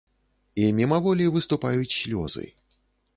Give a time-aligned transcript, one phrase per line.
[0.61, 2.47] І мімаволі выступаюць слёзы.